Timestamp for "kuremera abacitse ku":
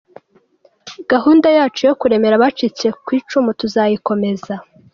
1.99-3.09